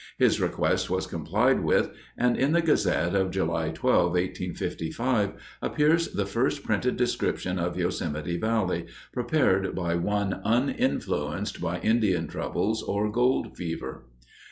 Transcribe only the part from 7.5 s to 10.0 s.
of Yosemite Valley, prepared by